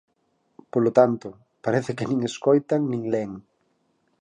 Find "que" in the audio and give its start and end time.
1.97-2.07